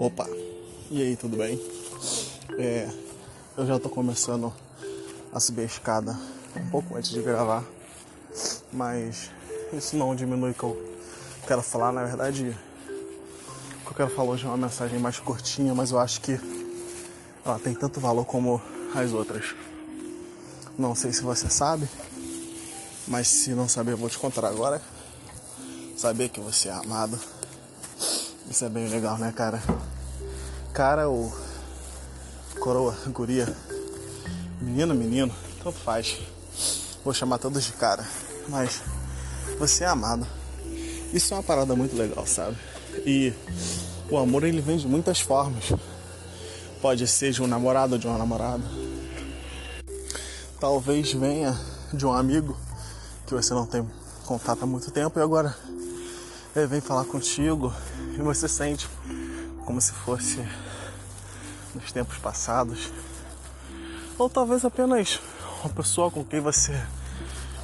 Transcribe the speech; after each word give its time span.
Opa, 0.00 0.28
e 0.92 1.02
aí, 1.02 1.16
tudo 1.16 1.36
bem? 1.36 1.60
É, 2.56 2.88
eu 3.56 3.66
já 3.66 3.80
tô 3.80 3.88
começando 3.88 4.54
a 5.32 5.40
subir 5.40 5.62
a 5.62 5.64
escada 5.64 6.16
um 6.54 6.70
pouco 6.70 6.96
antes 6.96 7.10
de 7.10 7.20
gravar, 7.20 7.64
mas 8.72 9.28
isso 9.72 9.96
não 9.96 10.14
diminui 10.14 10.52
o 10.52 10.54
que 10.54 10.62
eu 10.62 10.96
quero 11.48 11.62
falar. 11.62 11.90
Na 11.90 12.04
verdade, 12.04 12.56
o 13.80 13.86
que 13.86 13.90
eu 13.90 13.94
quero 13.96 14.10
falar 14.10 14.30
hoje 14.30 14.44
é 14.44 14.46
uma 14.46 14.56
mensagem 14.56 15.00
mais 15.00 15.18
curtinha, 15.18 15.74
mas 15.74 15.90
eu 15.90 15.98
acho 15.98 16.20
que 16.20 16.38
ela 17.44 17.58
tem 17.58 17.74
tanto 17.74 17.98
valor 17.98 18.24
como 18.24 18.62
as 18.94 19.12
outras. 19.12 19.56
Não 20.78 20.94
sei 20.94 21.12
se 21.12 21.22
você 21.22 21.50
sabe, 21.50 21.88
mas 23.08 23.26
se 23.26 23.50
não 23.50 23.68
saber, 23.68 23.94
eu 23.94 23.98
vou 23.98 24.08
te 24.08 24.16
contar 24.16 24.46
agora. 24.46 24.80
Saber 25.96 26.28
que 26.28 26.38
você 26.38 26.68
é 26.68 26.72
amado. 26.72 27.18
Isso 28.48 28.64
é 28.64 28.68
bem 28.68 28.88
legal, 28.88 29.18
né, 29.18 29.30
cara? 29.30 29.60
Cara 30.72 31.08
ou 31.08 31.32
coroa, 32.60 32.96
guria, 33.08 33.54
menino, 34.60 34.94
menino, 34.94 35.34
tanto 35.62 35.78
faz. 35.78 36.18
Vou 37.04 37.14
chamar 37.14 37.38
todos 37.38 37.64
de 37.64 37.72
cara, 37.72 38.06
mas 38.48 38.82
você 39.58 39.84
é 39.84 39.86
amado. 39.86 40.26
Isso 41.12 41.32
é 41.32 41.36
uma 41.36 41.42
parada 41.42 41.74
muito 41.74 41.96
legal, 41.96 42.26
sabe? 42.26 42.56
E 43.06 43.32
o 44.10 44.18
amor 44.18 44.44
ele 44.44 44.60
vem 44.60 44.76
de 44.76 44.86
muitas 44.86 45.20
formas. 45.20 45.72
Pode 46.80 47.06
ser 47.06 47.32
de 47.32 47.42
um 47.42 47.46
namorado 47.46 47.94
ou 47.94 47.98
de 47.98 48.06
uma 48.06 48.18
namorada. 48.18 48.62
Talvez 50.60 51.12
venha 51.12 51.58
de 51.92 52.04
um 52.04 52.12
amigo 52.12 52.56
que 53.26 53.34
você 53.34 53.54
não 53.54 53.66
tem 53.66 53.88
contato 54.26 54.62
há 54.62 54.66
muito 54.66 54.90
tempo 54.90 55.18
e 55.18 55.22
agora 55.22 55.56
ele 56.54 56.66
vem 56.66 56.80
falar 56.80 57.04
contigo 57.04 57.72
e 58.14 58.22
você 58.22 58.48
sente 58.48 58.88
como 59.68 59.82
se 59.82 59.92
fosse 59.92 60.42
nos 61.74 61.92
tempos 61.92 62.16
passados. 62.16 62.90
Ou 64.16 64.30
talvez 64.30 64.64
apenas 64.64 65.20
uma 65.62 65.68
pessoa 65.68 66.10
com 66.10 66.24
quem 66.24 66.40
você 66.40 66.72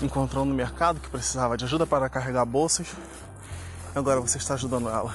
encontrou 0.00 0.46
no 0.46 0.54
mercado 0.54 0.98
que 0.98 1.10
precisava 1.10 1.58
de 1.58 1.66
ajuda 1.66 1.86
para 1.86 2.08
carregar 2.08 2.46
bolsas. 2.46 2.86
E 3.94 3.98
agora 3.98 4.18
você 4.18 4.38
está 4.38 4.54
ajudando 4.54 4.88
ela. 4.88 5.14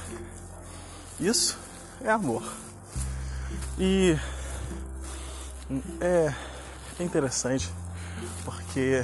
Isso 1.20 1.58
é 2.04 2.12
amor. 2.12 2.44
E 3.80 4.16
é 6.00 6.32
interessante 7.00 7.74
porque 8.44 9.04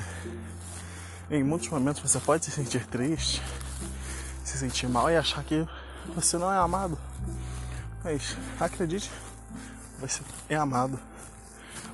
em 1.32 1.44
muitos 1.44 1.68
momentos 1.70 2.00
você 2.00 2.20
pode 2.20 2.46
se 2.46 2.52
sentir 2.52 2.86
triste, 2.86 3.42
se 4.44 4.56
sentir 4.60 4.88
mal 4.88 5.10
e 5.10 5.18
achar 5.18 5.44
que 5.44 5.68
você 6.14 6.38
não 6.38 6.54
é 6.54 6.60
amado. 6.60 6.96
Mas 8.04 8.36
acredite, 8.60 9.12
você 10.00 10.24
é 10.50 10.56
amado. 10.56 11.00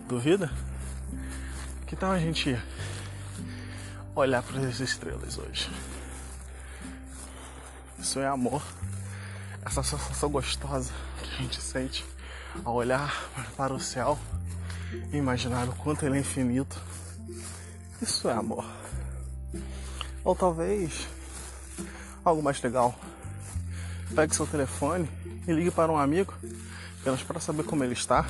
Duvida? 0.08 0.50
Que 1.86 1.98
tal 1.98 2.12
a 2.12 2.20
gente 2.20 2.58
olhar 4.16 4.42
para 4.42 4.60
as 4.62 4.80
estrelas 4.80 5.38
hoje? 5.38 5.70
Isso 8.00 8.20
é 8.20 8.28
amor. 8.28 8.64
Essa 9.66 9.84
sensação 9.84 10.30
gostosa 10.30 10.94
que 11.22 11.30
a 11.30 11.38
gente 11.40 11.62
sente 11.62 12.06
ao 12.64 12.76
olhar 12.76 13.14
para 13.58 13.74
o 13.74 13.80
céu 13.80 14.18
e 15.12 15.18
imaginar 15.18 15.68
o 15.68 15.76
quanto 15.76 16.06
ele 16.06 16.16
é 16.16 16.22
infinito. 16.22 16.82
Isso 18.02 18.30
é 18.30 18.34
amor. 18.34 18.66
Ou 20.24 20.34
talvez 20.34 21.06
algo 22.24 22.42
mais 22.42 22.62
legal. 22.62 22.98
Pegue 24.16 24.34
seu 24.34 24.48
telefone 24.48 25.10
e 25.48 25.52
ligue 25.54 25.72
para 25.72 25.92
um 25.92 25.98
amigo 25.98 26.34
apenas 27.08 27.24
para 27.24 27.40
saber 27.40 27.64
como 27.64 27.84
ele 27.84 27.94
está. 27.94 28.26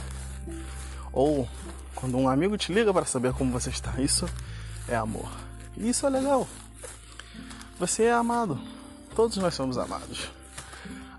Ou 1.11 1.49
quando 1.95 2.15
um 2.17 2.29
amigo 2.29 2.57
te 2.57 2.71
liga 2.71 2.93
para 2.93 3.05
saber 3.05 3.33
como 3.33 3.51
você 3.51 3.71
está. 3.71 3.99
Isso 3.99 4.29
é 4.87 4.95
amor. 4.95 5.29
E 5.75 5.89
isso 5.89 6.05
é 6.05 6.09
legal. 6.09 6.47
Você 7.79 8.03
é 8.03 8.13
amado. 8.13 8.59
Todos 9.15 9.37
nós 9.37 9.55
somos 9.55 9.77
amados. 9.77 10.29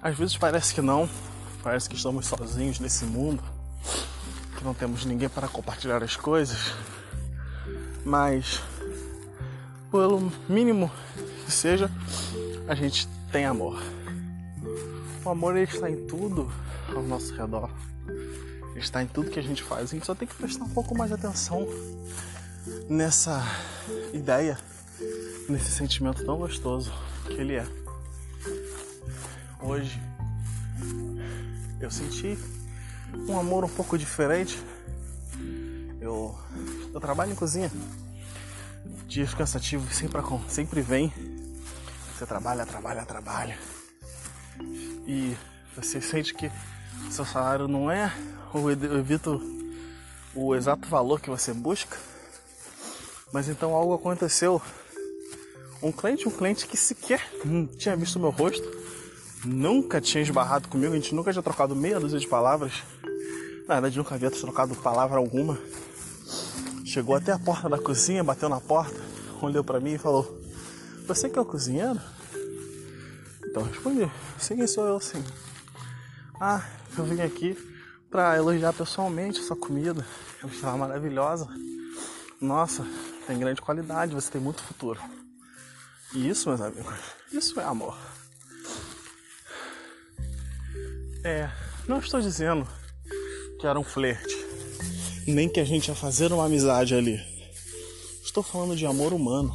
Às 0.00 0.16
vezes 0.16 0.37
parece 0.37 0.72
que 0.72 0.81
não, 0.81 1.08
parece 1.62 1.88
que 1.88 1.97
estamos 1.97 2.26
sozinhos 2.26 2.78
nesse 2.78 3.04
mundo, 3.04 3.42
que 4.56 4.62
não 4.62 4.72
temos 4.72 5.04
ninguém 5.04 5.28
para 5.28 5.48
compartilhar 5.48 6.03
as 6.04 6.14
coisas, 6.14 6.72
mas 8.04 8.62
pelo 9.91 10.32
mínimo 10.48 10.91
que 11.44 11.50
seja, 11.50 11.91
a 12.69 12.75
gente 12.76 13.08
tem 13.32 13.44
amor. 13.44 13.82
O 15.28 15.31
amor 15.31 15.59
está 15.59 15.91
em 15.91 16.06
tudo 16.06 16.50
ao 16.97 17.03
nosso 17.03 17.34
redor. 17.34 17.69
Está 18.75 19.03
em 19.03 19.06
tudo 19.06 19.31
que 19.31 19.39
a 19.39 19.43
gente 19.43 19.62
faz. 19.62 19.91
A 19.91 19.94
gente 19.94 20.06
só 20.06 20.15
tem 20.15 20.27
que 20.27 20.34
prestar 20.34 20.65
um 20.65 20.71
pouco 20.71 20.97
mais 20.97 21.11
de 21.11 21.16
atenção 21.16 21.69
nessa 22.89 23.43
ideia, 24.15 24.59
nesse 25.47 25.71
sentimento 25.71 26.25
tão 26.25 26.38
gostoso 26.38 26.91
que 27.27 27.34
ele 27.34 27.56
é. 27.56 27.67
Hoje 29.61 30.00
eu 31.78 31.91
senti 31.91 32.38
um 33.28 33.38
amor 33.38 33.67
um 33.67 33.69
pouco 33.69 33.99
diferente. 33.99 34.59
Eu, 36.00 36.34
eu 36.94 37.00
trabalho 37.00 37.33
em 37.33 37.37
cozinha. 37.37 37.71
Dias 39.06 39.34
cansativos 39.34 39.94
sempre, 39.94 40.22
sempre 40.49 40.81
vem. 40.81 41.12
Você 42.17 42.25
trabalha, 42.25 42.65
trabalha, 42.65 43.05
trabalha. 43.05 43.59
E 45.08 45.34
você 45.74 46.02
sente 46.02 46.34
que 46.34 46.52
seu 47.10 47.24
salário 47.24 47.66
não 47.66 47.91
é 47.91 48.12
o 48.52 48.70
evito 48.70 49.41
o 50.34 50.54
exato 50.54 50.86
valor 50.86 51.19
que 51.19 51.30
você 51.30 51.54
busca. 51.54 51.96
Mas 53.32 53.48
então 53.48 53.72
algo 53.72 53.94
aconteceu. 53.94 54.60
Um 55.82 55.91
cliente, 55.91 56.28
um 56.28 56.30
cliente 56.30 56.66
que 56.66 56.76
sequer 56.76 57.22
tinha 57.78 57.96
visto 57.96 58.20
meu 58.20 58.30
rosto, 58.30 58.69
nunca 59.44 59.98
tinha 59.98 60.22
esbarrado 60.22 60.69
comigo, 60.69 60.92
a 60.92 60.96
gente 60.96 61.14
nunca 61.14 61.32
tinha 61.32 61.42
trocado 61.42 61.75
meia 61.75 61.98
dúzia 61.98 62.19
de 62.19 62.28
palavras. 62.28 62.82
Na 63.66 63.75
verdade, 63.75 63.96
nunca 63.96 64.14
havia 64.14 64.30
trocado 64.30 64.75
palavra 64.76 65.16
alguma. 65.16 65.58
Chegou 66.84 67.14
até 67.14 67.32
a 67.32 67.38
porta 67.38 67.69
da 67.69 67.78
cozinha, 67.78 68.22
bateu 68.22 68.48
na 68.48 68.60
porta, 68.60 69.00
olhou 69.40 69.64
para 69.64 69.80
mim 69.80 69.94
e 69.94 69.98
falou: 69.98 70.38
Você 71.06 71.30
que 71.30 71.38
é 71.38 71.42
o 71.42 71.46
cozinheiro? 71.46 72.00
Então 73.48 73.62
eu 73.62 73.69
respondi: 73.69 74.10
Sim, 74.38 74.66
sou 74.66 74.86
eu, 74.86 75.00
sim. 75.00 75.25
Ah, 76.41 76.64
eu 76.97 77.04
vim 77.04 77.20
aqui 77.20 77.56
para 78.10 78.36
elogiar 78.36 78.72
pessoalmente 78.72 79.42
sua 79.42 79.56
comida. 79.56 80.06
Eu 80.42 80.48
estava 80.48 80.76
maravilhosa. 80.76 81.48
Nossa, 82.41 82.87
tem 83.26 83.38
grande 83.38 83.60
qualidade, 83.60 84.14
você 84.14 84.31
tem 84.31 84.41
muito 84.41 84.62
futuro. 84.62 85.00
E 86.14 86.28
isso, 86.28 86.48
meus 86.48 86.60
amigos, 86.60 86.94
isso 87.32 87.58
é 87.58 87.64
amor. 87.64 87.98
É, 91.25 91.50
não 91.88 91.98
estou 91.98 92.20
dizendo 92.20 92.66
que 93.58 93.66
era 93.66 93.78
um 93.78 93.84
flerte, 93.84 94.37
nem 95.26 95.48
que 95.48 95.58
a 95.58 95.64
gente 95.64 95.88
ia 95.88 95.94
fazer 95.94 96.32
uma 96.32 96.47
amizade 96.47 96.94
ali. 96.94 97.20
Estou 98.22 98.42
falando 98.42 98.76
de 98.76 98.87
amor 98.87 99.12
humano. 99.12 99.53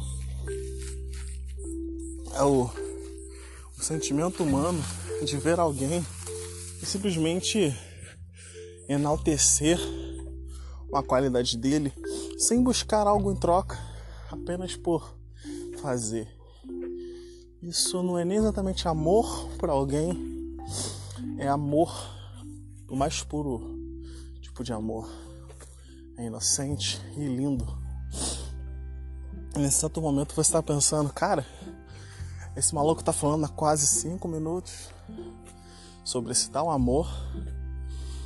É 2.36 2.42
o 2.42 2.83
sentimento 3.84 4.42
humano 4.42 4.82
de 5.22 5.36
ver 5.36 5.60
alguém 5.60 6.04
e 6.82 6.86
simplesmente 6.86 7.76
enaltecer 8.88 9.78
uma 10.88 11.02
qualidade 11.02 11.58
dele 11.58 11.92
sem 12.38 12.62
buscar 12.62 13.06
algo 13.06 13.30
em 13.30 13.36
troca, 13.36 13.78
apenas 14.30 14.74
por 14.74 15.14
fazer. 15.82 16.26
Isso 17.60 18.02
não 18.02 18.18
é 18.18 18.24
nem 18.24 18.38
exatamente 18.38 18.88
amor 18.88 19.50
por 19.58 19.68
alguém, 19.68 20.56
é 21.36 21.46
amor, 21.46 21.92
o 22.88 22.96
mais 22.96 23.22
puro 23.22 23.78
tipo 24.40 24.64
de 24.64 24.72
amor. 24.72 25.06
É 26.16 26.24
inocente 26.24 27.02
e 27.18 27.26
lindo. 27.26 27.66
nesse 29.56 29.78
exato 29.78 30.00
momento 30.00 30.34
você 30.34 30.48
está 30.48 30.62
pensando, 30.62 31.12
cara, 31.12 31.44
esse 32.56 32.74
maluco 32.74 33.00
está 33.00 33.12
falando 33.12 33.44
há 33.44 33.48
quase 33.48 33.86
cinco 33.86 34.28
minutos 34.28 34.88
sobre 36.04 36.32
esse 36.32 36.50
tal 36.50 36.70
amor. 36.70 37.08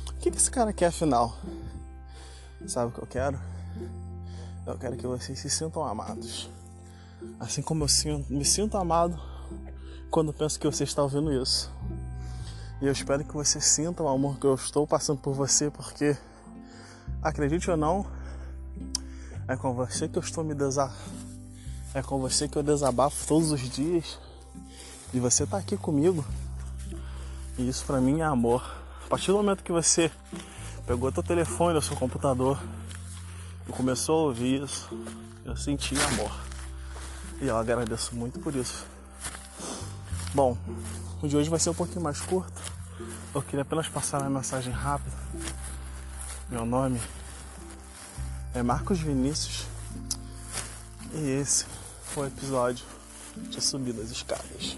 O 0.09 0.13
que, 0.19 0.29
que 0.29 0.37
esse 0.37 0.51
cara 0.51 0.71
quer 0.71 0.87
afinal? 0.87 1.35
Sabe 2.67 2.91
o 2.91 2.93
que 2.93 3.01
eu 3.01 3.07
quero? 3.07 3.39
Eu 4.67 4.77
quero 4.77 4.97
que 4.97 5.07
vocês 5.07 5.39
se 5.39 5.49
sintam 5.49 5.83
amados. 5.83 6.49
Assim 7.39 7.61
como 7.61 7.85
eu 7.85 7.87
sinto, 7.87 8.31
me 8.31 8.45
sinto 8.45 8.77
amado 8.77 9.19
quando 10.11 10.31
penso 10.31 10.59
que 10.59 10.67
você 10.67 10.83
está 10.83 11.01
ouvindo 11.01 11.31
isso. 11.31 11.71
E 12.81 12.85
eu 12.85 12.91
espero 12.91 13.23
que 13.23 13.33
você 13.33 13.59
sinta 13.59 14.03
o 14.03 14.07
amor 14.07 14.37
que 14.37 14.45
eu 14.45 14.55
estou 14.55 14.85
passando 14.85 15.19
por 15.19 15.33
você, 15.33 15.71
porque 15.71 16.15
acredite 17.21 17.69
ou 17.71 17.77
não, 17.77 18.05
é 19.47 19.55
com 19.55 19.73
você 19.73 20.07
que 20.07 20.17
eu 20.17 20.21
estou 20.21 20.43
me 20.43 20.53
desar. 20.53 20.95
É 21.93 22.03
com 22.03 22.19
você 22.19 22.47
que 22.47 22.55
eu 22.55 22.61
desabafo 22.61 23.25
todos 23.25 23.51
os 23.51 23.61
dias. 23.61 24.19
E 25.11 25.19
você 25.19 25.43
está 25.43 25.57
aqui 25.57 25.75
comigo. 25.75 26.23
E 27.57 27.67
isso 27.67 27.83
pra 27.85 27.99
mim 27.99 28.19
é 28.19 28.23
amor. 28.23 28.63
A 29.05 29.09
partir 29.09 29.31
do 29.31 29.37
momento 29.37 29.63
que 29.63 29.71
você 29.71 30.11
pegou 30.85 31.11
teu 31.11 31.23
telefone 31.23 31.75
ou 31.75 31.81
seu 31.81 31.95
computador 31.95 32.61
e 33.67 33.71
começou 33.71 34.19
a 34.19 34.23
ouvir 34.27 34.63
isso, 34.63 34.87
eu 35.43 35.57
senti 35.57 35.95
amor. 35.99 36.31
E 37.41 37.47
eu 37.47 37.57
agradeço 37.57 38.15
muito 38.15 38.39
por 38.39 38.55
isso. 38.55 38.85
Bom, 40.33 40.55
o 41.23 41.27
de 41.27 41.35
hoje 41.35 41.49
vai 41.49 41.59
ser 41.59 41.71
um 41.71 41.73
pouquinho 41.73 42.01
mais 42.01 42.21
curto. 42.21 42.61
Eu 43.33 43.41
queria 43.41 43.63
apenas 43.63 43.87
passar 43.87 44.21
uma 44.21 44.29
mensagem 44.29 44.71
rápida. 44.71 45.17
Meu 46.49 46.67
nome 46.67 47.01
é 48.53 48.61
Marcos 48.61 48.99
Vinícius 48.99 49.65
e 51.13 51.29
esse 51.41 51.65
foi 52.09 52.25
o 52.25 52.27
episódio 52.27 52.85
de 53.37 53.61
Subir 53.61 53.93
das 53.93 54.09
Escadas. 54.09 54.75